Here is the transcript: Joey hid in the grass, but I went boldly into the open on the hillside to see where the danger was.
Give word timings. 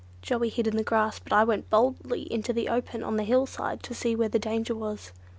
Joey 0.23 0.49
hid 0.49 0.65
in 0.65 0.77
the 0.77 0.83
grass, 0.83 1.19
but 1.19 1.31
I 1.31 1.43
went 1.43 1.69
boldly 1.69 2.23
into 2.33 2.53
the 2.53 2.69
open 2.69 3.03
on 3.03 3.17
the 3.17 3.23
hillside 3.23 3.83
to 3.83 3.93
see 3.93 4.15
where 4.15 4.29
the 4.29 4.39
danger 4.39 4.73
was. 4.73 5.11